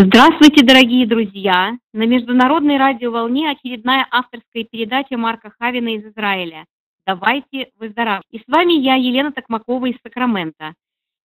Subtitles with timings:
[0.00, 1.76] Здравствуйте, дорогие друзья!
[1.92, 6.66] На международной радиоволне очередная авторская передача Марка Хавина из Израиля.
[7.04, 8.28] Давайте выздоравливать.
[8.30, 10.74] И с вами я, Елена Токмакова из Сакрамента.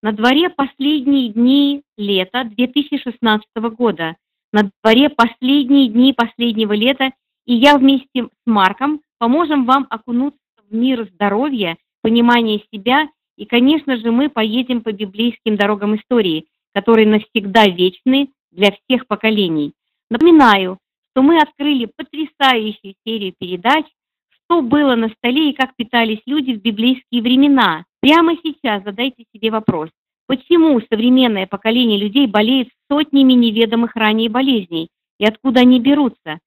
[0.02, 3.46] На дворе последние дни лета 2016
[3.78, 4.16] года.
[4.52, 7.12] На дворе последние дни последнего лета.
[7.46, 13.08] И я вместе с Марком поможем вам окунуться в мир здоровья, понимания себя.
[13.38, 19.74] И, конечно же, мы поедем по библейским дорогам истории, которые навсегда вечны для всех поколений.
[20.10, 20.78] Напоминаю,
[21.12, 23.86] что мы открыли потрясающую серию передач
[24.30, 27.86] «Что было на столе и как питались люди в библейские времена».
[28.02, 29.90] Прямо сейчас задайте себе вопрос,
[30.28, 34.90] почему современное поколение людей болеет сотнями неведомых ранее болезней
[35.20, 36.40] и откуда они берутся?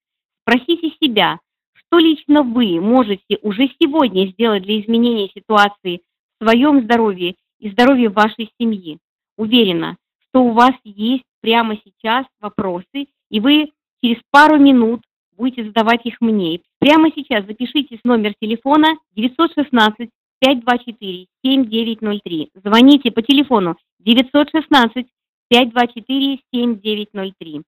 [0.43, 1.41] Спросите себя,
[1.73, 6.03] что лично вы можете уже сегодня сделать для изменения ситуации
[6.39, 8.99] в своем здоровье и здоровье вашей семьи.
[9.39, 9.97] Уверена,
[10.29, 13.71] что у вас есть прямо сейчас вопросы, и вы
[14.03, 15.03] через пару минут
[15.37, 16.61] будете задавать их мне.
[16.81, 22.51] Прямо сейчас запишите номер телефона 916 524 7903.
[22.65, 25.07] Звоните по телефону 916
[25.49, 27.63] 524 7903.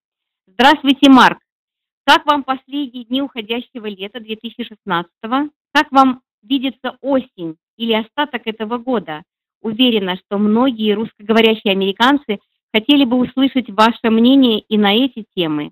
[0.49, 1.39] Здравствуйте, Марк.
[2.05, 5.51] Как вам последние дни уходящего лета 2016 -го?
[5.73, 9.23] Как вам видится осень или остаток этого года?
[9.63, 12.41] Уверена, что многие русскоговорящие американцы
[12.73, 15.71] хотели бы услышать ваше мнение и на эти темы.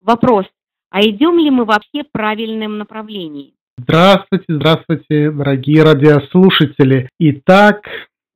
[0.00, 0.46] Вопрос,
[0.90, 3.54] а идем ли мы вообще в правильном направлении?
[3.78, 7.08] Здравствуйте, здравствуйте, дорогие радиослушатели.
[7.20, 7.82] Итак,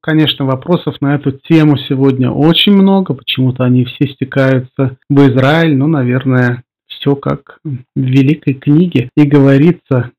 [0.01, 3.15] конечно, вопросов на эту тему сегодня очень много.
[3.15, 5.77] Почему-то они все стекаются в Израиль.
[5.77, 9.09] Ну, наверное, все как в великой книге.
[9.17, 10.13] И говорится,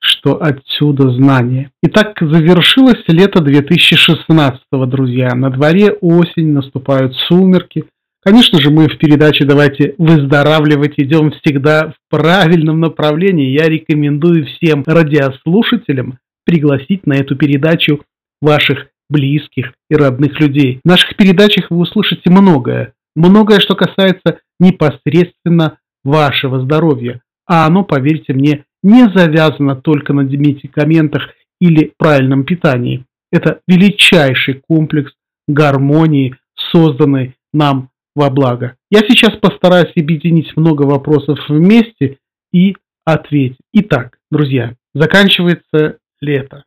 [0.00, 1.70] что отсюда знание.
[1.82, 5.34] Итак, завершилось лето 2016, друзья.
[5.34, 7.84] На дворе осень, наступают сумерки.
[8.22, 13.50] Конечно же, мы в передаче «Давайте выздоравливать» идем всегда в правильном направлении.
[13.50, 18.02] Я рекомендую всем радиослушателям пригласить на эту передачу
[18.42, 20.80] ваших близких и родных людей.
[20.84, 22.92] В наших передачах вы услышите многое.
[23.16, 27.20] Многое, что касается непосредственно вашего здоровья.
[27.46, 31.30] А оно, поверьте мне, не завязано только на медикаментах
[31.60, 33.04] или правильном питании.
[33.32, 35.12] Это величайший комплекс
[35.46, 36.36] гармонии,
[36.72, 38.76] созданный нам во благо.
[38.90, 42.18] Я сейчас постараюсь объединить много вопросов вместе
[42.52, 43.58] и ответить.
[43.72, 46.64] Итак, друзья, заканчивается лето.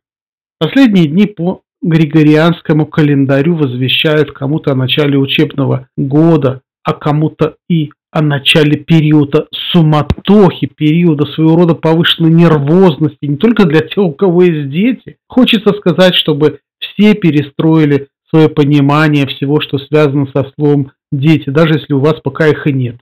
[0.58, 8.22] Последние дни по Григорианскому календарю возвещают кому-то о начале учебного года, а кому-то и о
[8.22, 14.70] начале периода суматохи, периода своего рода повышенной нервозности, не только для тех, у кого есть
[14.70, 15.16] дети.
[15.26, 21.92] Хочется сказать, чтобы все перестроили свое понимание всего, что связано со словом «дети», даже если
[21.92, 22.96] у вас пока их и нет.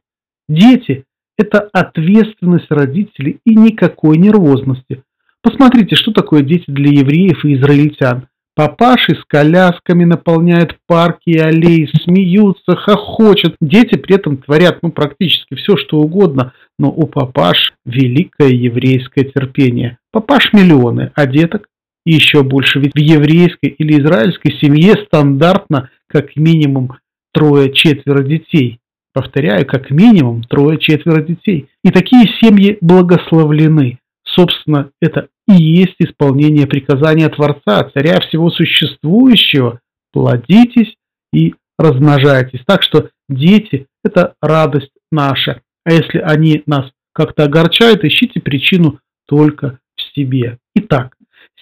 [0.49, 1.05] Дети–
[1.39, 5.03] это ответственность родителей и никакой нервозности.
[5.43, 8.29] Посмотрите, что такое дети для евреев и израильтян.
[8.55, 13.57] Папаши с колясками наполняют парки и аллеи, смеются, хохочут.
[13.63, 19.99] Дети при этом творят ну, практически все, что угодно, но у папаш великое еврейское терпение.
[20.11, 21.69] Папаш миллионы, а деток
[22.05, 22.79] еще больше.
[22.79, 26.99] Ведь в еврейской или израильской семье стандартно как минимум
[27.33, 28.81] трое-четверо детей.
[29.15, 31.69] Повторяю, как минимум трое-четверо детей.
[31.85, 33.99] И такие семьи благословлены.
[34.35, 39.81] Собственно, это и есть исполнение приказания Творца, царя всего существующего.
[40.13, 40.97] Плодитесь
[41.33, 42.61] и размножайтесь.
[42.67, 45.61] Так что дети– это радость наша.
[45.85, 50.59] А если они нас как-то огорчают, ищите причину только в себе.
[50.75, 51.17] Итак,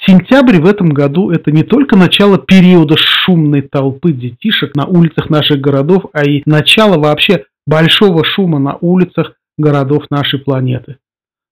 [0.06, 5.60] сентябрь в этом году– это не только начало периода шумной толпы детишек на улицах наших
[5.60, 10.98] городов, а и начало вообще большого шума на улицах городов нашей планеты.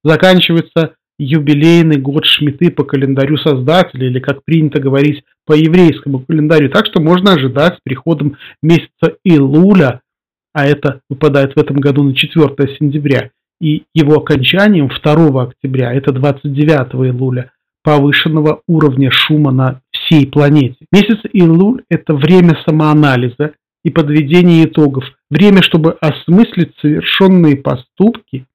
[0.05, 6.71] Заканчивается юбилейный год Шмиты по календарю Создателя, или, как принято говорить, по еврейскому календарю.
[6.71, 10.01] Так что можно ожидать с приходом месяца Илуля,
[10.53, 12.49] а это выпадает в этом году на 4
[12.79, 17.51] сентября, и его окончанием 2 октября, это 29 Илуля,
[17.83, 20.87] повышенного уровня шума на всей планете.
[20.93, 23.53] Месяц Илуль– это время самоанализа
[23.85, 28.47] и подведения итогов, время, чтобы осмыслить совершенные поступки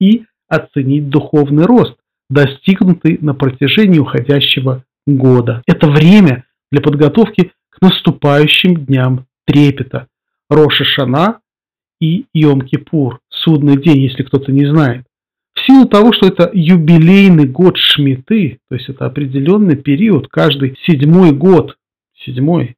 [0.00, 1.96] и оценить духовный рост,
[2.32, 5.62] достигнутый на протяжении уходящего года.
[5.66, 10.08] Это время для подготовки к наступающим дням трепета.
[10.48, 11.40] Роша Шана
[12.00, 15.04] и Йом-Кипур, судный день, если кто-то не знает.
[15.54, 21.32] В силу того, что это юбилейный год Шмиты, то есть это определенный период, каждый седьмой
[21.32, 21.76] год,
[22.24, 22.76] седьмой,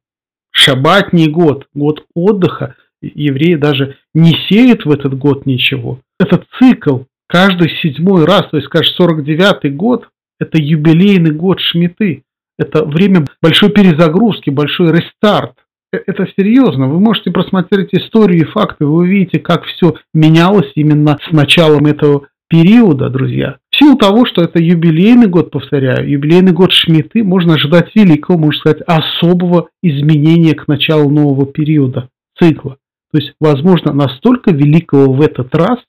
[0.51, 6.01] шабатний год, год отдыха, евреи даже не сеют в этот год ничего.
[6.19, 12.23] Этот цикл каждый седьмой раз, то есть, скажем, 49-й год, это юбилейный год Шмиты.
[12.57, 15.55] Это время большой перезагрузки, большой рестарт.
[15.93, 16.87] Э, это серьезно.
[16.87, 22.27] Вы можете просмотреть историю и факты, вы увидите, как все менялось именно с началом этого
[22.47, 23.57] периода, друзья.
[23.71, 28.59] В силу того, что это юбилейный год, повторяю, юбилейный год Шмиты, можно ожидать великого, можно
[28.59, 32.77] сказать, особого изменения к началу нового периода, цикла.
[33.11, 35.79] То есть, возможно, настолько великого в этот раз,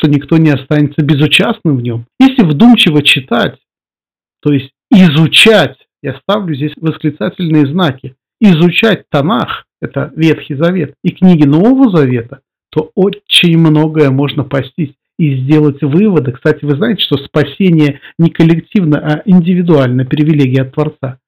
[0.00, 2.06] что никто не останется безучастным в нем.
[2.18, 3.58] Если вдумчиво читать,
[4.42, 11.44] то есть изучать, я ставлю здесь восклицательные знаки, изучать Танах, это Ветхий Завет, и книги
[11.44, 16.32] Нового Завета, то очень многое можно постичь и сделать выводы.
[16.32, 21.18] Кстати, вы знаете, что спасение не коллективно, а индивидуально привилегия от Творца.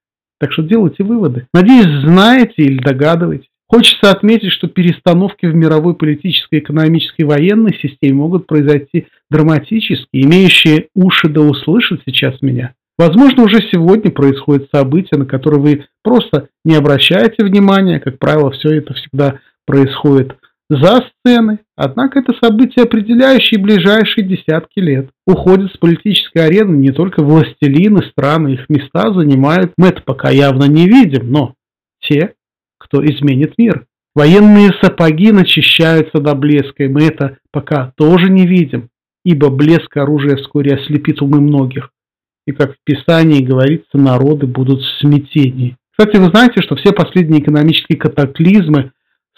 [0.41, 1.47] Так что делайте выводы.
[1.53, 3.49] Надеюсь, знаете или догадываетесь.
[3.73, 10.09] Хочется отметить, что перестановки в мировой политической, экономической, военной системе могут произойти драматически.
[10.13, 12.75] Имеющие уши да услышат сейчас меня.
[12.99, 17.99] Возможно, уже сегодня происходит событие, на которое вы просто не обращаете внимания.
[17.99, 20.37] Как правило, все это всегда происходит
[20.69, 21.61] за сценой.
[21.75, 25.09] Однако это событие, определяющее ближайшие десятки лет.
[25.27, 30.65] Уходят с политической арены не только властелины страны, их места занимают, мы это пока явно
[30.65, 31.55] не видим, но
[32.01, 32.35] те,
[32.93, 33.87] кто изменит мир.
[34.15, 38.91] Военные сапоги начищаются до блеска, и мы это пока тоже не видим,
[39.25, 41.91] ибо блеск оружия вскоре ослепит умы многих.
[42.47, 45.77] И как в Писании говорится, народы будут в смятении.
[45.97, 48.93] Кстати, вы знаете, что все последние экономические катаклизмы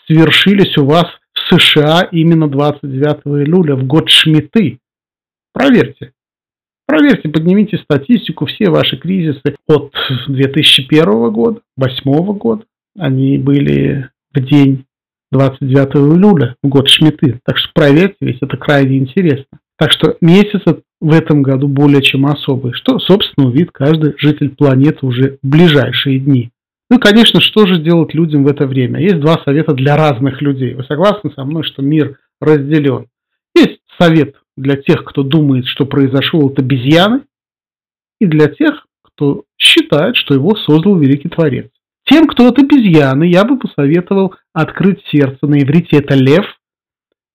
[0.06, 4.80] свершились у вас в США именно 29 июля, в год Шмиты.
[5.52, 6.12] Проверьте.
[6.86, 9.94] Проверьте, поднимите статистику, все ваши кризисы от
[10.26, 12.64] 2001 года, 2008 года,
[12.96, 14.86] они были в день
[15.32, 17.40] 29 июля, в год Шмиты.
[17.44, 19.58] Так что проверьте, ведь это крайне интересно.
[19.76, 20.62] Так что месяц
[21.00, 26.20] в этом году более чем особый, что, собственно, увидит каждый житель планеты уже в ближайшие
[26.20, 26.50] дни.
[26.90, 29.00] Ну конечно, что же делать людям в это время?
[29.00, 30.74] Есть два совета для разных людей.
[30.74, 33.06] Вы согласны со мной, что мир разделен?
[33.56, 37.22] Есть совет для тех, кто думает, что произошел от обезьяны,
[38.20, 41.68] и для тех, кто считает, что его создал великий Творец.
[42.06, 45.46] Тем, кто от обезьяны, я бы посоветовал открыть сердце.
[45.46, 46.44] На иврите это лев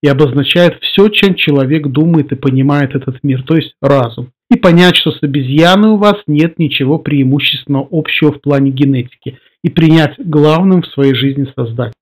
[0.02, 4.96] и обозначает все, чем человек думает и понимает этот мир, то есть разум и понять,
[4.96, 10.82] что с обезьяной у вас нет ничего преимущественного общего в плане генетики, и принять главным
[10.82, 11.92] в своей жизни создать.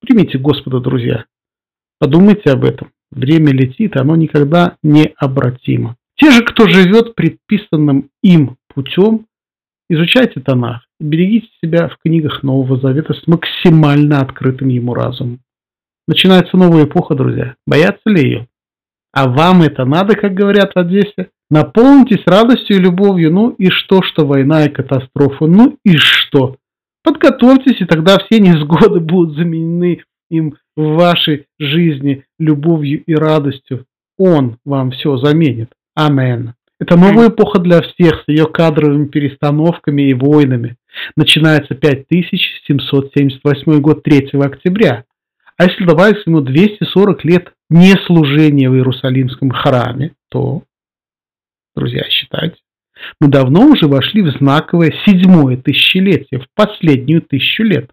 [0.00, 1.24] Примите Господа, друзья.
[1.98, 2.90] Подумайте об этом.
[3.10, 5.96] Время летит, оно никогда не обратимо.
[6.16, 9.26] Те же, кто живет предписанным им путем,
[9.88, 15.40] изучайте Танах берегите себя в книгах Нового Завета с максимально открытым ему разумом.
[16.06, 17.54] Начинается новая эпоха, друзья.
[17.66, 18.48] Боятся ли ее?
[19.12, 21.30] А вам это надо, как говорят в Одессе?
[21.50, 23.32] Наполнитесь радостью и любовью.
[23.32, 25.46] Ну и что, что война и катастрофа?
[25.46, 26.56] Ну и что?
[27.02, 33.86] Подготовьтесь, и тогда все невзгоды будут заменены им в вашей жизни любовью и радостью.
[34.18, 35.70] Он вам все заменит.
[35.94, 36.54] Амен.
[36.80, 40.78] Это новая эпоха для всех с ее кадровыми перестановками и войнами.
[41.14, 45.04] Начинается 5778 год 3 октября.
[45.58, 50.62] А если добавить ему 240 лет неслужения в Иерусалимском храме, то
[51.76, 52.56] друзья, считать.
[53.20, 57.90] Мы давно уже вошли в знаковое седьмое тысячелетие, в последнюю тысячу лет.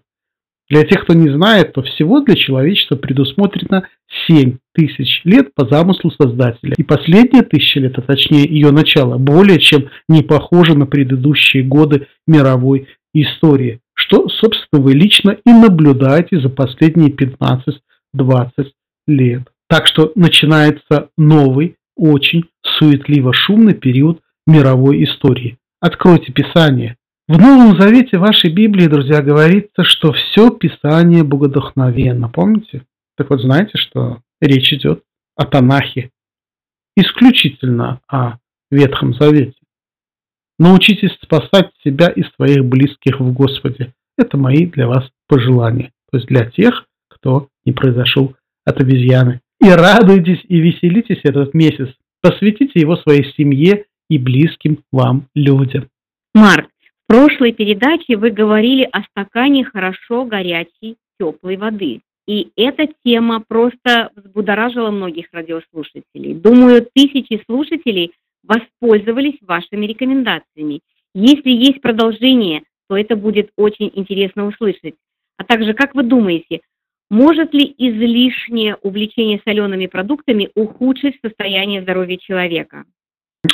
[0.69, 3.87] Для тех, кто не знает, то всего для человечества предусмотрено
[4.27, 6.73] 7 тысяч лет по замыслу Создателя.
[6.77, 12.07] И последние тысяча лет, а точнее ее начало, более чем не похоже на предыдущие годы
[12.27, 18.49] мировой истории, что, собственно, вы лично и наблюдаете за последние 15-20
[19.07, 19.43] лет.
[19.69, 25.57] Так что начинается новый очень суетливо-шумный период мировой истории.
[25.79, 26.96] Откройте Писание.
[27.29, 32.29] В Новом Завете вашей Библии, друзья, говорится, что все Писание богодохновенно.
[32.29, 32.85] Помните?
[33.17, 35.03] Так вот, знаете, что речь идет
[35.35, 36.11] о Танахе.
[36.95, 38.37] Исключительно о
[38.71, 39.57] Ветхом Завете.
[40.57, 43.93] Научитесь спасать себя и своих близких в Господе.
[44.17, 45.91] Это мои для вас пожелания.
[46.09, 51.89] То есть для тех, кто не произошел от обезьяны и радуйтесь и веселитесь этот месяц.
[52.21, 55.89] Посвятите его своей семье и близким вам людям.
[56.33, 56.69] Марк,
[57.07, 62.01] в прошлой передаче вы говорили о стакане хорошо горячей, теплой воды.
[62.27, 66.33] И эта тема просто взбудоражила многих радиослушателей.
[66.33, 68.11] Думаю, тысячи слушателей
[68.43, 70.81] воспользовались вашими рекомендациями.
[71.15, 74.95] Если есть продолжение, то это будет очень интересно услышать.
[75.37, 76.59] А также, как вы думаете,
[77.09, 82.83] Может ли излишнее увлечение солеными продуктами ухудшить состояние здоровья человека?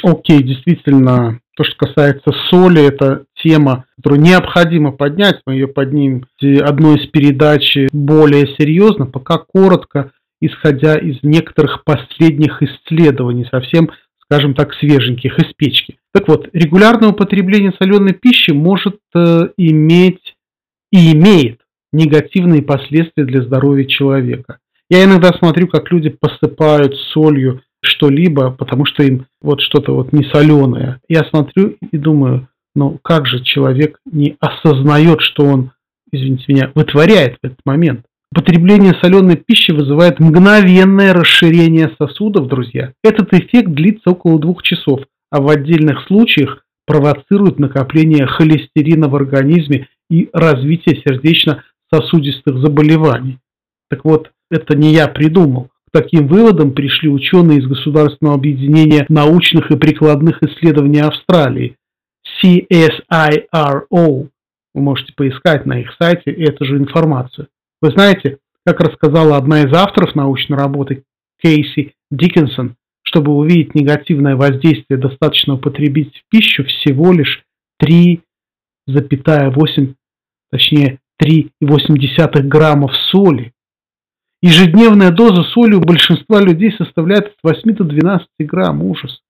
[0.01, 5.41] Окей, действительно, то, что касается соли, это тема, которую необходимо поднять.
[5.45, 12.61] Мы ее поднимем в одной из передач более серьезно, пока коротко, исходя из некоторых последних
[12.61, 15.97] исследований, совсем, скажем так, свеженьких из печки.
[16.11, 20.35] Так вот, регулярное употребление соленой пищи может э, иметь
[20.91, 24.57] и имеет негативные последствия для здоровья человека.
[24.89, 30.23] Я иногда смотрю, как люди посыпают солью что-либо, потому что им вот что-то вот не
[30.25, 30.99] соленое.
[31.07, 35.71] Я смотрю и думаю, ну как же человек не осознает, что он,
[36.11, 38.05] извините меня, вытворяет в этот момент.
[38.31, 42.93] Употребление соленой пищи вызывает мгновенное расширение сосудов, друзья.
[43.03, 49.87] Этот эффект длится около двух часов, а в отдельных случаях провоцирует накопление холестерина в организме
[50.09, 53.37] и развитие сердечно-сосудистых заболеваний.
[53.89, 59.77] Так вот, это не я придумал таким выводом пришли ученые из Государственного объединения научных и
[59.77, 61.77] прикладных исследований Австралии,
[62.43, 64.27] CSIRO.
[64.73, 67.47] Вы можете поискать на их сайте эту же информацию.
[67.81, 71.03] Вы знаете, как рассказала одна из авторов научной работы
[71.41, 77.43] Кейси Диккенсон, чтобы увидеть негативное воздействие, достаточно употребить в пищу всего лишь
[77.83, 79.93] 3,8,
[80.49, 83.52] точнее 3,8 граммов соли.
[84.43, 88.83] Ежедневная доза соли у большинства людей составляет от 8 до 12 грамм.
[88.83, 89.21] Ужас.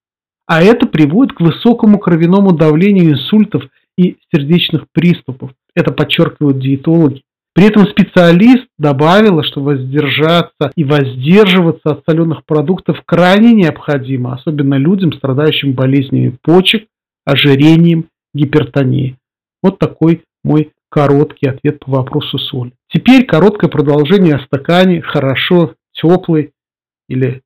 [0.48, 3.62] А это приводит к высокому кровяному давлению инсультов
[3.96, 5.52] и сердечных приступов.
[5.76, 7.22] Это подчеркивают диетологи.
[7.54, 15.14] При этом специалист добавила, что воздержаться и воздерживаться от соленых продуктов крайне необходимо, особенно людям,
[15.14, 16.88] страдающим болезнями почек,
[17.24, 19.18] ожирением, гипертонией.
[19.62, 22.72] Вот такой мой короткий ответ по вопросу соли.
[22.88, 26.52] Теперь короткое продолжение о стакане хорошо теплой
[27.10, 27.42] или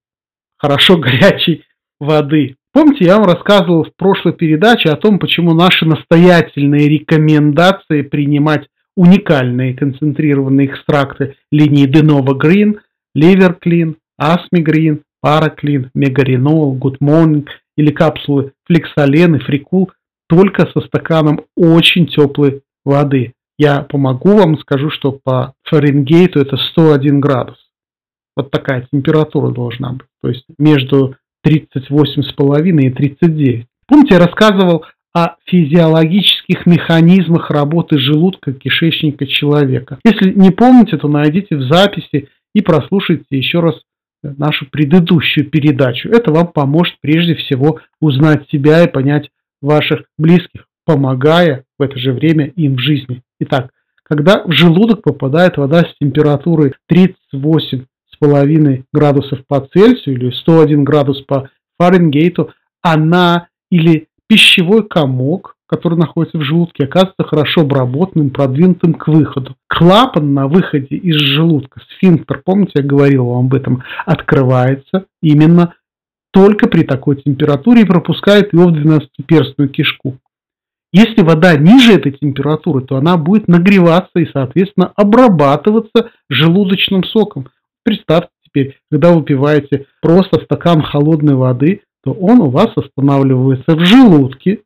[0.57, 1.63] хорошо горячей
[1.97, 2.57] воды.
[2.73, 9.75] Помните, я вам рассказывал в прошлой передаче о том, почему наши настоятельные рекомендации принимать уникальные
[9.75, 12.79] концентрированные экстракты линии Denova Green,
[13.17, 19.89] Liver Clean, Asmi Green, Paraklin, Megarinol, Good Morning или капсулы Флексолен и Фрикул
[20.27, 23.33] только со стаканом очень теплой воды.
[23.57, 27.57] Я помогу вам, скажу, что по Фаренгейту это 101 градус.
[28.35, 30.07] Вот такая температура должна быть.
[30.21, 33.65] То есть между 38,5 и 39.
[33.87, 39.97] Помните, я рассказывал о физиологических механизмах работы желудка кишечника человека.
[40.05, 43.81] Если не помните, то найдите в записи и прослушайте еще раз
[44.21, 46.09] нашу предыдущую передачу.
[46.09, 52.13] Это вам поможет прежде всего узнать себя и понять ваших близких, помогая в это же
[52.13, 53.21] время им в жизни.
[53.41, 53.71] Итак,
[54.03, 61.49] когда в желудок попадает вода с температурой 38,5 градусов по Цельсию или 101 градус по
[61.77, 62.51] Фаренгейту,
[62.81, 69.57] она или пищевой комок, который находится в желудке, оказывается хорошо обработанным, продвинутым к выходу.
[69.67, 75.73] Клапан на выходе из желудка, сфинктер, помните, я говорил вам об этом, открывается именно
[76.31, 80.17] только при такой температуре и пропускает его в 12-перстную кишку.
[80.97, 87.49] Если вода ниже этой температуры, то она будет нагреваться и, соответственно, обрабатываться желудочным соком.
[87.83, 93.85] Представьте теперь, когда вы выпиваете просто стакан холодной воды, то он у вас останавливается в
[93.85, 94.61] желудке.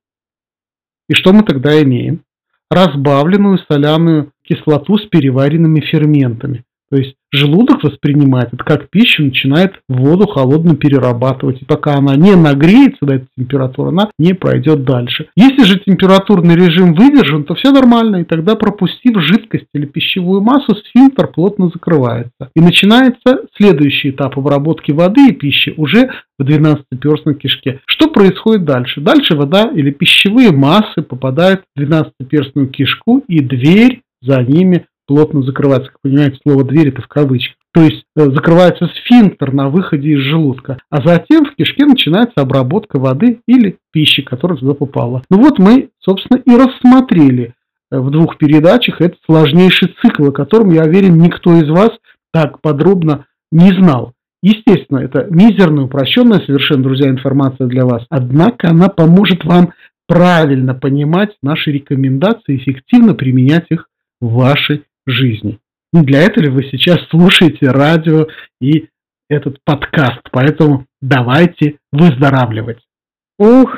[1.09, 2.23] И что мы тогда имеем?
[2.69, 6.63] Разбавленную соляную кислоту с переваренными ферментами.
[6.91, 11.61] То есть желудок воспринимает это как пищу, начинает воду холодную перерабатывать.
[11.61, 15.27] И пока она не нагреется до этой температуры, она не пройдет дальше.
[15.37, 18.17] Если же температурный режим выдержан, то все нормально.
[18.17, 22.49] И тогда пропустив жидкость или пищевую массу, сфинктер плотно закрывается.
[22.55, 27.79] И начинается следующий этап обработки воды и пищи уже в 12-перстной кишке.
[27.85, 28.99] Что происходит дальше?
[28.99, 35.91] Дальше вода или пищевые массы попадают в 12-перстную кишку и дверь за ними плотно закрывается.
[35.91, 37.57] Как понимаете, слово «дверь» это в кавычках.
[37.73, 42.97] То есть э, закрывается сфинктер на выходе из желудка, а затем в кишке начинается обработка
[42.97, 45.21] воды или пищи, которая туда попала.
[45.29, 47.55] Ну вот мы, собственно, и рассмотрели
[47.91, 51.91] э, в двух передачах этот сложнейший цикл, о котором, я уверен, никто из вас
[52.31, 54.13] так подробно не знал.
[54.41, 58.05] Естественно, это мизерная, упрощенная совершенно, друзья, информация для вас.
[58.09, 59.73] Однако она поможет вам
[60.07, 63.87] правильно понимать наши рекомендации, эффективно применять их
[64.21, 65.59] в вашей жизни.
[65.93, 68.27] Не для этого ли вы сейчас слушаете радио
[68.59, 68.89] и
[69.29, 72.79] этот подкаст, поэтому давайте выздоравливать.
[73.37, 73.77] Ух,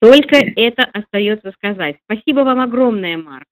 [0.00, 1.96] только это остается сказать.
[2.04, 3.46] Спасибо вам огромное, Марк,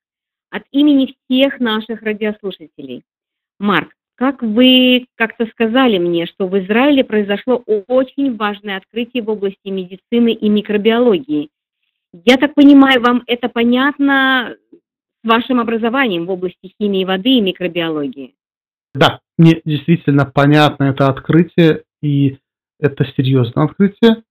[0.50, 3.02] от имени всех наших радиослушателей.
[3.58, 9.68] Марк, как вы как-то сказали мне, что в Израиле произошло очень важное открытие в области
[9.68, 11.50] медицины и микробиологии.
[12.24, 14.56] Я так понимаю, вам это понятно
[15.24, 18.34] вашим образованием в области химии воды и микробиологии?
[18.94, 22.38] Да, мне действительно понятно это открытие, и
[22.80, 24.22] это серьезное открытие.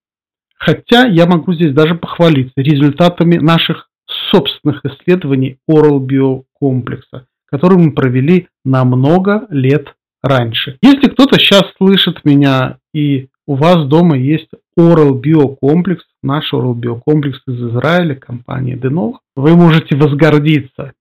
[0.56, 3.90] Хотя я могу здесь даже похвалиться результатами наших
[4.32, 10.78] собственных исследований Oral Bio комплекса, которые мы провели на много лет раньше.
[10.82, 16.76] Если кто-то сейчас слышит меня и у вас дома есть Oral Bio комплекс, наш Oral
[16.76, 20.94] Bio комплекс из Израиля, компании Denov, вы можете возгордиться.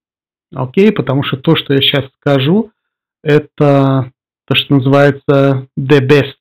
[0.54, 2.70] Окей, потому что то, что я сейчас скажу,
[3.22, 4.12] это
[4.46, 6.36] то, что называется the best,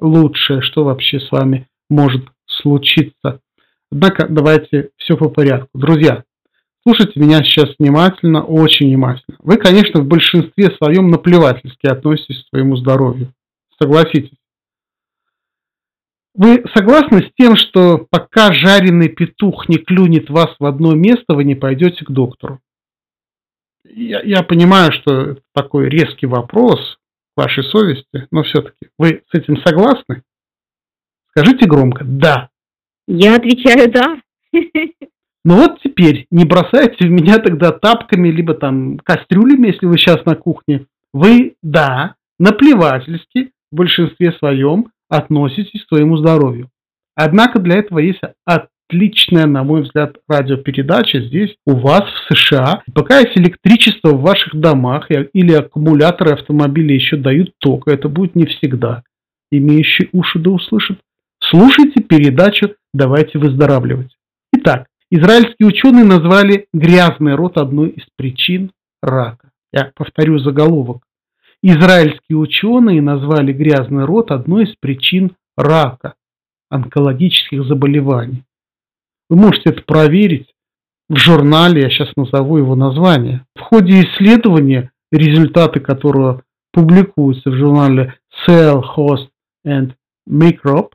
[0.00, 3.40] лучшее, что вообще с вами может случиться.
[3.90, 5.70] Однако давайте все по порядку.
[5.74, 6.24] Друзья,
[6.82, 9.36] слушайте меня сейчас внимательно, очень внимательно.
[9.40, 13.32] Вы, конечно, в большинстве своем наплевательски относитесь к своему здоровью.
[13.80, 14.37] Согласитесь.
[16.38, 21.42] Вы согласны с тем, что пока жареный петух не клюнет вас в одно место, вы
[21.42, 22.60] не пойдете к доктору?
[23.82, 26.98] Я, я понимаю, что это такой резкий вопрос
[27.36, 30.22] вашей совести, но все-таки вы с этим согласны?
[31.30, 32.50] Скажите громко «да».
[33.08, 34.20] Я отвечаю «да».
[35.44, 40.24] Ну вот теперь не бросайте в меня тогда тапками, либо там кастрюлями, если вы сейчас
[40.24, 40.86] на кухне.
[41.12, 46.70] Вы, да, наплевательски в большинстве своем относитесь к своему здоровью.
[47.14, 52.82] Однако для этого есть отличная, на мой взгляд, радиопередача здесь у вас в США.
[52.94, 58.46] Пока есть электричество в ваших домах или аккумуляторы автомобиля еще дают ток, это будет не
[58.46, 59.02] всегда.
[59.50, 60.98] Имеющие уши да услышат.
[61.40, 64.14] Слушайте передачу «Давайте выздоравливать».
[64.52, 68.72] Итак, израильские ученые назвали грязный рот одной из причин
[69.02, 69.50] рака.
[69.72, 71.02] Я повторю заголовок.
[71.62, 76.14] Израильские ученые назвали грязный рот одной из причин рака,
[76.70, 78.44] онкологических заболеваний.
[79.28, 80.54] Вы можете это проверить
[81.08, 83.44] в журнале, я сейчас назову его название.
[83.56, 86.42] В ходе исследования, результаты которого
[86.72, 88.14] публикуются в журнале
[88.46, 89.28] Cell, Host
[89.66, 89.94] and
[90.28, 90.92] Microbe,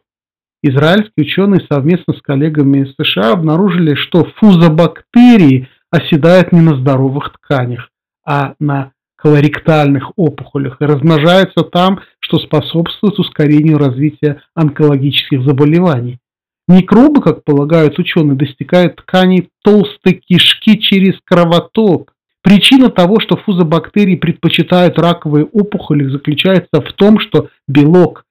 [0.61, 7.89] израильские ученые совместно с коллегами из США обнаружили, что фузобактерии оседают не на здоровых тканях,
[8.25, 8.92] а на
[9.23, 16.19] колоректальных опухолях и размножаются там, что способствует ускорению развития онкологических заболеваний.
[16.67, 22.13] Микробы, как полагают ученые, достигают тканей толстой кишки через кровоток.
[22.41, 28.25] Причина того, что фузобактерии предпочитают раковые опухоли, заключается в том, что белок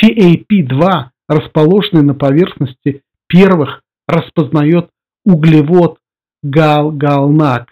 [0.00, 4.90] FAP2, расположенный на поверхности первых, распознает
[5.24, 5.98] углевод
[6.44, 7.66] гал-галнак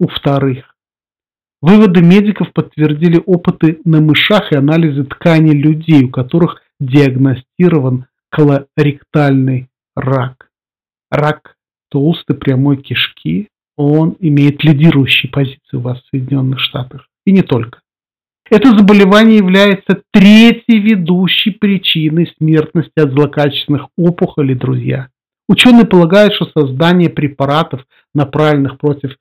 [0.00, 0.69] у вторых.
[1.62, 10.48] Выводы медиков подтвердили опыты на мышах и анализы тканей людей, у которых диагностирован колоректальный рак.
[11.10, 11.56] Рак
[11.90, 17.06] толстой прямой кишки, он имеет лидирующие позиции у вас в Соединенных Штатах.
[17.26, 17.80] И не только.
[18.48, 25.08] Это заболевание является третьей ведущей причиной смертности от злокачественных опухолей, друзья.
[25.48, 29.16] Ученые полагают, что создание препаратов, направленных против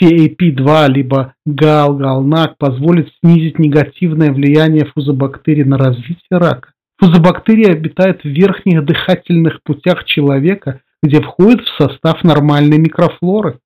[0.00, 6.72] FAP2 либо ГАЛ-ГАЛНАК позволит снизить негативное влияние фузобактерий на развитие рака.
[6.98, 13.60] Фузобактерии обитают в верхних дыхательных путях человека, где входят в состав нормальной микрофлоры.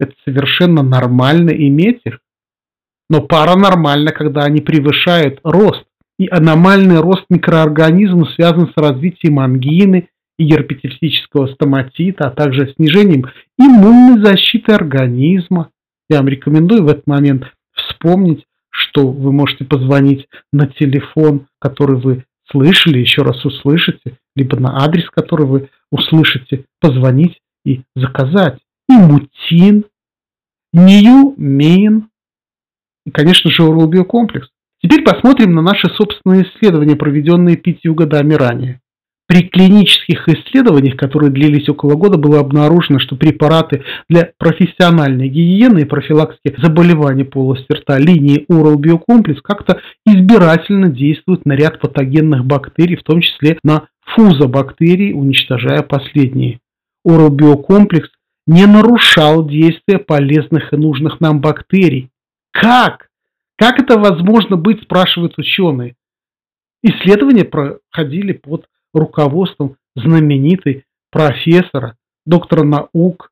[0.00, 2.20] Это совершенно нормально иметь их.
[3.10, 5.84] Но паранормально, когда они превышают рост.
[6.18, 13.26] И аномальный рост микроорганизма связан с развитием ангины и герпетического стоматита, а также снижением
[13.58, 15.70] иммунной защиты организма.
[16.08, 18.44] Я вам рекомендую в этот момент вспомнить
[18.78, 25.10] что вы можете позвонить на телефон, который вы слышали, еще раз услышите, либо на адрес,
[25.10, 28.58] который вы услышите, позвонить и заказать.
[28.88, 29.84] И мутин,
[30.72, 32.08] Нью Мейн
[33.04, 34.48] и, конечно же, Oral Биокомплекс.
[34.80, 38.80] Теперь посмотрим на наши собственные исследования, проведенные пятью годами ранее.
[39.28, 45.84] При клинических исследованиях, которые длились около года, было обнаружено, что препараты для профессиональной гигиены и
[45.84, 53.02] профилактики заболеваний полости рта линии Oral Биокомплекс как-то избирательно действуют на ряд патогенных бактерий, в
[53.02, 56.60] том числе на фузобактерии, уничтожая последние.
[57.06, 58.08] Oral Биокомплекс
[58.46, 62.08] не нарушал действия полезных и нужных нам бактерий.
[62.50, 63.10] Как?
[63.58, 65.96] Как это возможно быть, спрашивают ученые.
[66.82, 71.96] Исследования проходили под руководством знаменитой профессора,
[72.26, 73.30] доктора наук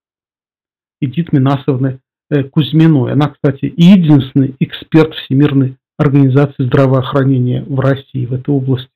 [1.01, 3.12] Эдит Минасовны э, Кузьминой.
[3.12, 8.90] Она, кстати, единственный эксперт Всемирной организации здравоохранения в России в этой области.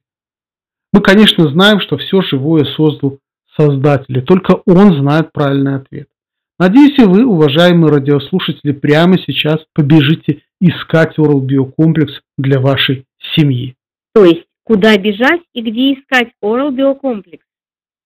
[0.92, 3.18] Мы, конечно, знаем, что все живое создал
[3.56, 6.08] Создатель, и только он знает правильный ответ.
[6.58, 13.74] Надеюсь, и вы, уважаемые радиослушатели, прямо сейчас побежите искать Oral Биокомплекс для вашей семьи.
[14.14, 17.44] То есть, куда бежать и где искать Oral Биокомплекс?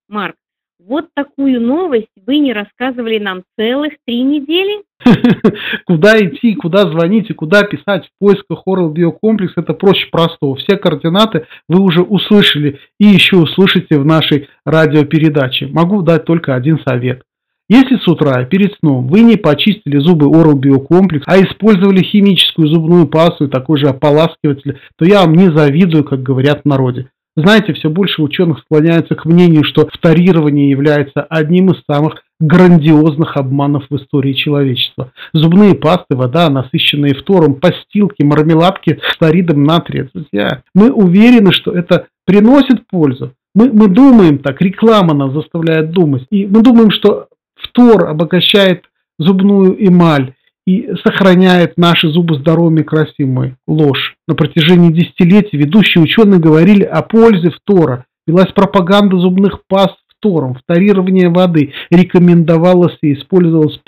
[0.07, 0.35] Марк,
[0.79, 4.83] вот такую новость вы не рассказывали нам целых три недели?
[5.85, 10.55] Куда идти, куда звонить и куда писать в поисках Oral Биокомплекс, это проще простого.
[10.55, 15.67] Все координаты вы уже услышали и еще услышите в нашей радиопередаче.
[15.67, 17.23] Могу дать только один совет.
[17.67, 23.07] Если с утра перед сном вы не почистили зубы Oral Биокомплекс, а использовали химическую зубную
[23.07, 27.09] пасту и такой же ополаскиватель, то я вам не завидую, как говорят в народе.
[27.35, 33.85] Знаете, все больше ученых склоняются к мнению, что вторирование является одним из самых грандиозных обманов
[33.89, 35.11] в истории человечества.
[35.33, 40.09] Зубные пасты, вода, насыщенные фтором, постилки, мармеладки с фторидом натрия.
[40.13, 43.33] Друзья, мы уверены, что это приносит пользу.
[43.53, 46.25] Мы, мы думаем так, реклама нас заставляет думать.
[46.29, 47.27] И мы думаем, что
[47.67, 48.85] фтор обогащает
[49.17, 50.33] зубную эмаль
[50.65, 53.55] и сохраняет наши зубы здоровыми и красивыми.
[53.67, 54.15] Ложь.
[54.27, 58.05] На протяжении десятилетий ведущие ученые говорили о пользе фтора.
[58.27, 63.79] Велась пропаганда зубных паст фтором, фторирование воды рекомендовалось и использовалось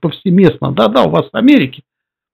[0.00, 0.72] повсеместно.
[0.72, 1.82] Да-да, у вас в Америке.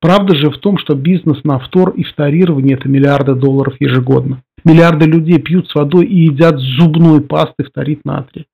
[0.00, 4.42] Правда же в том, что бизнес на фтор и фторирование– это миллиарды долларов ежегодно.
[4.62, 8.44] Миллиарды людей пьют с водой и едят зубной пастой фторид натрия.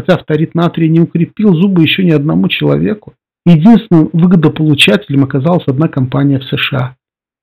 [0.00, 3.12] Хотя фторид натрия не укрепил зубы еще ни одному человеку.
[3.44, 6.96] Единственным выгодополучателем оказалась одна компания в США.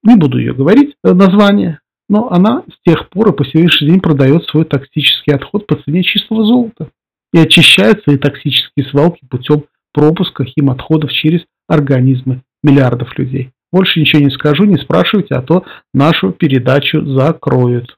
[0.04, 4.00] Не буду ее говорить, э, название, но она с тех пор и по сегодняшний день
[4.00, 6.90] продает свой токсический отход по цене чистого золота
[7.32, 13.52] и очищает свои токсические свалки путем пропуска химотходов через организмы миллиардов людей.
[13.72, 17.96] Больше ничего не скажу, не спрашивайте, а то нашу передачу закроют.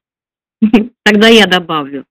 [1.06, 2.04] Тогда я добавлю.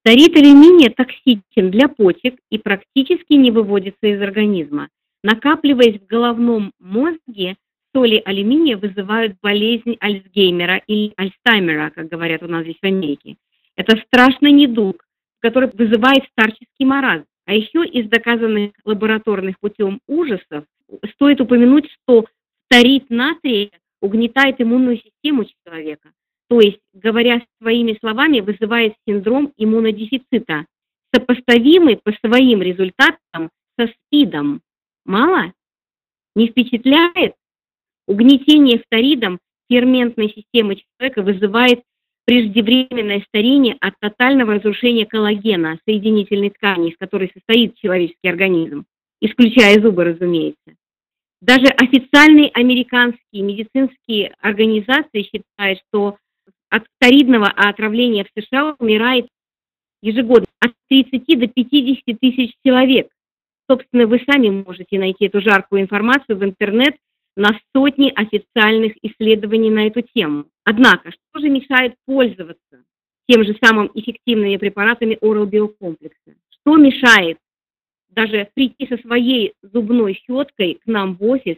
[0.00, 4.88] Старит алюминия токсичен для почек и практически не выводится из организма.
[5.22, 7.56] Накапливаясь в головном мозге,
[7.94, 13.36] соли алюминия вызывают болезнь Альцгеймера или Альцгеймера, как говорят у нас здесь в Америке.
[13.76, 15.04] Это страшный недуг,
[15.40, 17.24] который вызывает старческий маразм.
[17.46, 20.64] А еще из доказанных лабораторных путем ужасов
[21.14, 22.26] стоит упомянуть, что
[22.66, 26.10] старит натрия угнетает иммунную систему человека.
[26.48, 30.66] То есть, говоря своими словами, вызывает синдром иммунодефицита,
[31.14, 34.62] сопоставимый по своим результатам со СПИДом.
[35.04, 35.52] Мало?
[36.34, 37.34] Не впечатляет?
[38.06, 39.38] Угнетение фторидом
[39.70, 41.82] ферментной системы человека вызывает
[42.24, 48.84] преждевременное старение от тотального разрушения коллагена, соединительной ткани, из которой состоит человеческий организм,
[49.20, 50.76] исключая зубы, разумеется.
[51.40, 56.16] Даже официальные американские медицинские организации считают, что
[56.70, 59.28] от фторидного отравления в США умирает
[60.02, 63.08] ежегодно от 30 до 50 тысяч человек.
[63.70, 66.96] Собственно, вы сами можете найти эту жаркую информацию в интернет
[67.36, 70.46] на сотни официальных исследований на эту тему.
[70.64, 72.84] Однако, что же мешает пользоваться
[73.28, 76.34] тем же самым эффективными препаратами Oral биокомплекса?
[76.50, 77.38] Что мешает
[78.08, 81.56] даже прийти со своей зубной щеткой к нам в офис,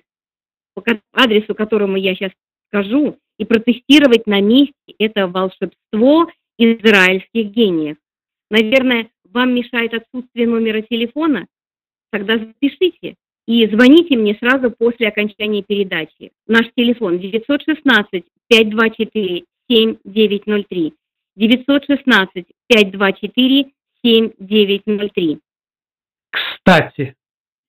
[0.75, 2.33] по адресу, которому я сейчас
[2.68, 7.96] скажу, и протестировать на месте это волшебство израильских гениев?
[8.50, 11.46] Наверное, вам мешает отсутствие номера телефона?
[12.11, 13.14] тогда запишите
[13.46, 16.33] и звоните мне сразу после окончания передачи.
[16.46, 20.94] Наш телефон 916 524 7903.
[21.37, 23.66] 916 524
[24.05, 25.38] 7903.
[26.31, 27.14] Кстати,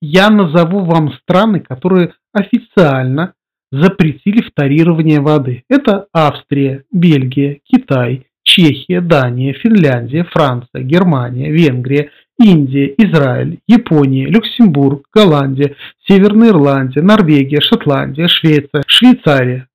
[0.01, 3.33] я назову вам страны, которые официально
[3.71, 5.63] запретили фторирование воды.
[5.69, 15.75] Это Австрия, Бельгия, Китай, Чехия, Дания, Финляндия, Франция, Германия, Венгрия, Индия, Израиль, Япония, Люксембург, Голландия,
[16.07, 19.67] Северная Ирландия, Норвегия, Шотландия, Швеция, Швейцария.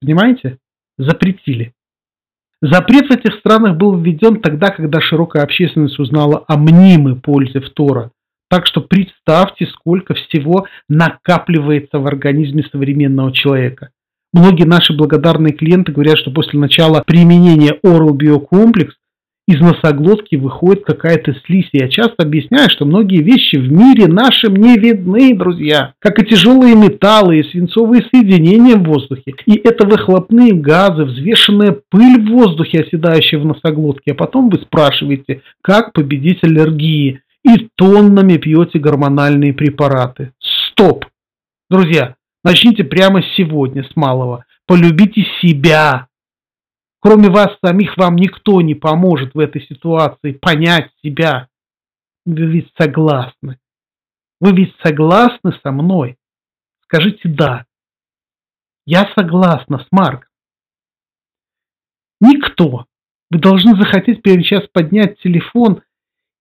[0.00, 0.58] Понимаете?
[0.96, 1.72] Запретили.
[2.62, 8.10] Запрет в этих странах был введен тогда, когда широкая общественность узнала о мнимой пользе фтора.
[8.54, 13.88] Так что представьте, сколько всего накапливается в организме современного человека.
[14.32, 18.94] Многие наши благодарные клиенты говорят, что после начала применения Oral Биокомплекс
[19.48, 21.68] из носоглотки выходит какая-то слизь.
[21.72, 25.94] Я часто объясняю, что многие вещи в мире нашем не видны, друзья.
[25.98, 29.34] Как и тяжелые металлы и свинцовые соединения в воздухе.
[29.46, 34.12] И это выхлопные газы, взвешенная пыль в воздухе, оседающая в носоглотке.
[34.12, 37.20] А потом вы спрашиваете, как победить аллергии.
[37.44, 40.32] И тоннами пьете гормональные препараты.
[40.40, 41.04] Стоп!
[41.68, 44.44] Друзья, начните прямо сегодня с малого.
[44.66, 46.08] Полюбите себя.
[47.00, 51.48] Кроме вас самих, вам никто не поможет в этой ситуации понять себя.
[52.24, 53.58] Вы ведь согласны.
[54.40, 56.16] Вы ведь согласны со мной?
[56.84, 57.66] Скажите «да».
[58.86, 60.28] Я согласна с Марком.
[62.20, 62.86] Никто.
[63.30, 65.82] Вы должны захотеть прямо сейчас поднять телефон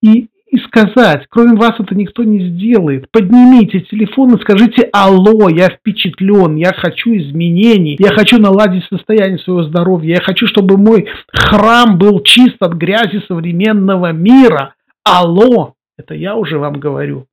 [0.02, 3.10] и, и сказать, кроме вас это никто не сделает.
[3.10, 9.64] Поднимите телефон и скажите «Алло, я впечатлен, я хочу изменений, я хочу наладить состояние своего
[9.64, 14.76] здоровья, я хочу, чтобы мой храм был чист от грязи современного мира.
[15.04, 17.26] Алло, это я уже вам говорю.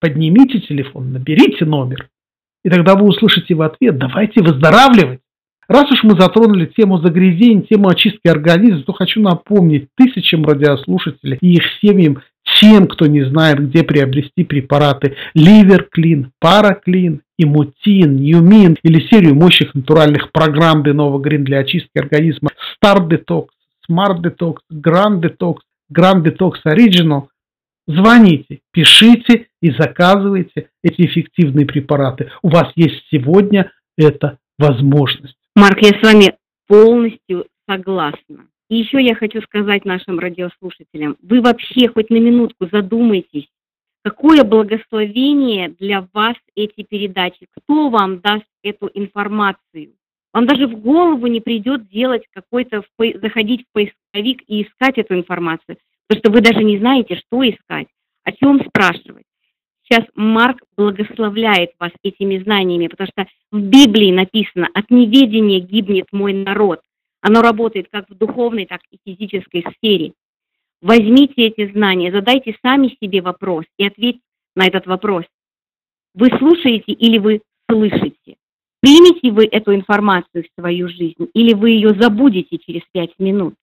[0.00, 2.08] Поднимите телефон, наберите номер,
[2.64, 5.20] и тогда вы услышите в ответ «давайте выздоравливать».
[5.70, 11.54] Раз уж мы затронули тему загрязнений, тему очистки организма, то хочу напомнить тысячам радиослушателей и
[11.54, 12.22] их семьям,
[12.58, 20.32] тем, кто не знает, где приобрести препараты Ливерклин, Параклин, Имутин, Ньюмин или серию мощных натуральных
[20.32, 22.50] программ Денова Грин для очистки организма
[22.82, 23.50] Star Detox,
[23.88, 25.58] Smart Detox, Grand Detox,
[25.96, 27.28] Grand Detox Original.
[27.86, 32.28] Звоните, пишите и заказывайте эти эффективные препараты.
[32.42, 35.36] У вас есть сегодня эта возможность.
[35.56, 36.36] Марк, я с вами
[36.68, 38.46] полностью согласна.
[38.68, 43.48] И еще я хочу сказать нашим радиослушателям, вы вообще хоть на минутку задумайтесь,
[44.04, 49.94] какое благословение для вас эти передачи, кто вам даст эту информацию.
[50.32, 52.84] Вам даже в голову не придет делать какой-то,
[53.20, 57.88] заходить в поисковик и искать эту информацию, потому что вы даже не знаете, что искать,
[58.22, 59.24] о чем спрашивать.
[59.90, 66.32] Сейчас Марк благословляет вас этими знаниями, потому что в Библии написано «от неведения гибнет мой
[66.32, 66.80] народ».
[67.22, 70.12] Оно работает как в духовной, так и физической сфере.
[70.80, 74.22] Возьмите эти знания, задайте сами себе вопрос и ответьте
[74.54, 75.24] на этот вопрос.
[76.14, 78.36] Вы слушаете или вы слышите?
[78.80, 83.54] Примете вы эту информацию в свою жизнь или вы ее забудете через пять минут?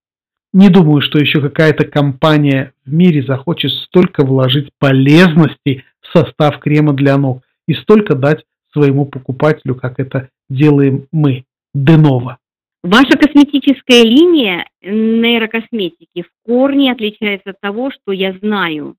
[0.53, 6.93] не думаю, что еще какая-то компания в мире захочет столько вложить полезности в состав крема
[6.93, 12.37] для ног и столько дать своему покупателю, как это делаем мы, Денова.
[12.83, 18.95] Ваша косметическая линия нейрокосметики в корне отличается от того, что я знаю.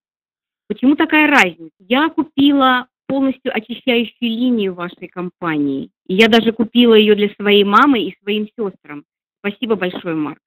[0.69, 1.75] Почему такая разница?
[1.79, 5.91] Я купила полностью очищающую линию вашей компании.
[6.07, 9.05] Я даже купила ее для своей мамы и своим сестрам.
[9.41, 10.39] Спасибо большое, Марк.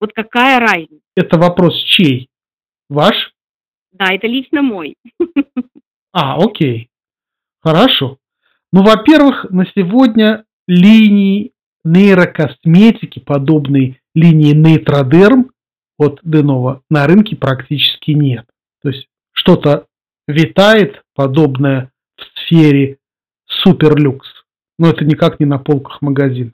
[0.00, 1.02] Вот какая разница?
[1.16, 2.28] Это вопрос чей?
[2.88, 3.32] Ваш?
[3.92, 4.96] Да, это лично мой.
[6.12, 6.88] А, окей.
[7.60, 8.18] Хорошо.
[8.72, 11.52] Ну, во-первых, на сегодня линии
[11.84, 15.50] нейрокосметики, подобной линии Нейтродерм
[15.98, 18.46] от Денова, на рынке практически нет.
[18.82, 19.86] То есть что-то
[20.26, 22.98] витает подобное в сфере
[23.46, 24.28] суперлюкс,
[24.78, 26.52] но это никак не на полках магазина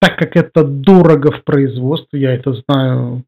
[0.00, 3.24] так как это дорого в производстве, я это знаю,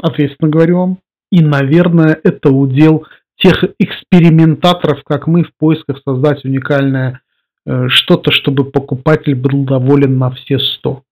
[0.00, 0.98] ответственно говорю вам.
[1.32, 7.20] И, наверное, это удел тех экспериментаторов, как мы, в поисках создать уникальное
[7.66, 11.02] э, что-то, чтобы покупатель был доволен на все сто.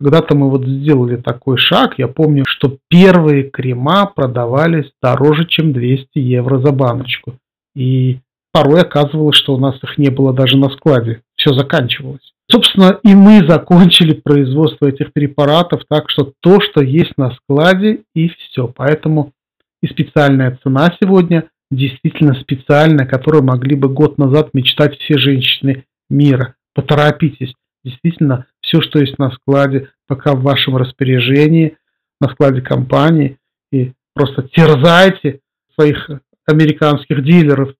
[0.00, 6.18] Когда-то мы вот сделали такой шаг, я помню, что первые крема продавались дороже, чем 200
[6.18, 7.34] евро за баночку.
[7.76, 11.20] И порой оказывалось, что у нас их не было даже на складе.
[11.40, 12.34] Все заканчивалось.
[12.50, 18.28] Собственно, и мы закончили производство этих препаратов, так что то, что есть на складе, и
[18.28, 18.68] все.
[18.68, 19.32] Поэтому
[19.82, 26.56] и специальная цена сегодня действительно специальная, которую могли бы год назад мечтать все женщины мира.
[26.74, 27.54] Поторопитесь.
[27.84, 31.78] Действительно, все, что есть на складе, пока в вашем распоряжении,
[32.20, 33.38] на складе компании,
[33.72, 35.40] и просто терзайте
[35.74, 36.10] своих
[36.46, 37.74] американских дилеров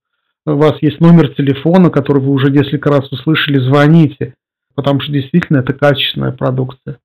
[0.46, 4.35] у вас есть номер телефона, который вы уже несколько раз услышали, звоните,
[4.74, 6.98] потому что действительно это качественная продукция.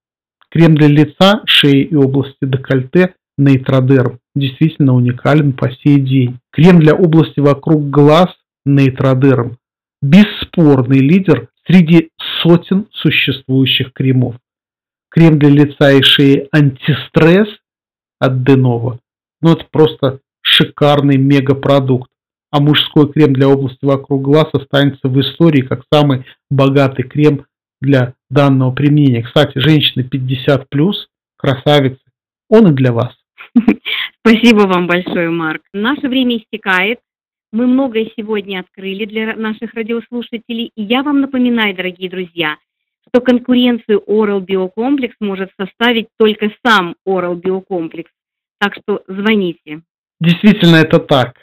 [0.50, 6.40] Крем для лица, шеи и области декольте Нейтродерм действительно уникален по сей день.
[6.52, 8.30] Крем для области вокруг глаз
[8.66, 9.58] Нейтродерм–
[10.02, 14.36] бесспорный лидер среди сотен существующих кремов.
[15.10, 17.50] Крем для лица и шеи антистресс
[18.20, 19.00] от Denova.
[19.42, 22.10] Ну, это просто шикарный мегапродукт.
[22.56, 27.48] А мужской крем для области вокруг глаз останется в истории как самый богатый крем
[27.82, 29.24] для данного применения.
[29.24, 32.00] Кстати, женщины 50 плюс, красавицы,
[32.50, 33.14] он и для вас.
[34.26, 35.64] Спасибо вам большое, Марк.
[35.74, 37.00] Наше время истекает.
[37.52, 40.72] Мы многое сегодня открыли для наших радиослушателей.
[40.78, 42.56] И я вам напоминаю, дорогие друзья,
[43.10, 48.12] что конкуренцию Oral Biocomплекс может составить только сам Oral Biocomплекс.
[48.62, 49.82] Так что звоните.
[50.22, 51.36] Действительно, это так.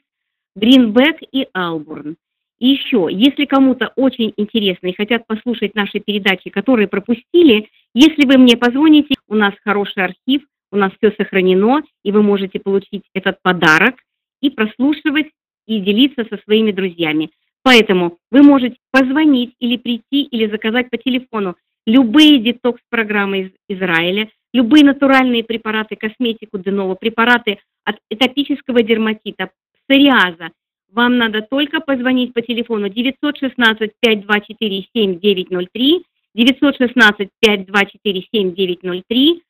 [0.55, 2.19] Гринбек и Албурн.
[2.59, 8.39] И еще, если кому-то очень интересно и хотят послушать наши передачи, которые пропустили, если вы
[8.39, 10.43] мне позвоните, у нас хороший архив,
[10.73, 13.97] у нас все сохранено, и вы можете получить этот подарок
[14.41, 15.29] и прослушивать
[15.67, 17.31] и делиться со своими друзьями.
[17.63, 24.85] Поэтому вы можете позвонить или прийти, или заказать по телефону любые детокс-программы из Израиля, любые
[24.85, 29.51] натуральные препараты, косметику Денова, препараты от этопического дерматита,
[29.89, 30.51] псориаза.
[30.93, 39.43] Вам надо только позвонить по телефону 916 524 7903, 916 524 7903.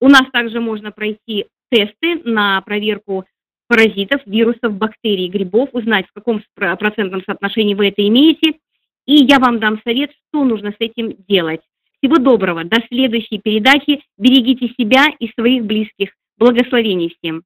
[0.00, 3.24] У нас также можно пройти тесты на проверку
[3.68, 8.58] паразитов, вирусов, бактерий, грибов, узнать, в каком процентном соотношении вы это имеете.
[9.06, 11.60] И я вам дам совет, что нужно с этим делать.
[11.98, 14.02] Всего доброго, до следующей передачи.
[14.18, 16.10] Берегите себя и своих близких.
[16.38, 17.42] Благословений всем.